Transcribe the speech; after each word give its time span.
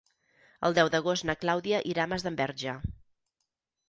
El 0.69 0.77
deu 0.77 0.87
d'agost 0.95 1.27
na 1.29 1.35
Clàudia 1.43 1.81
irà 1.89 2.05
a 2.05 2.11
Masdenverge. 2.13 2.73